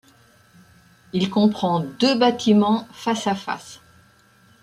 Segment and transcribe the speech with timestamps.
[1.13, 3.81] Il comprend deux bâtiments face à face.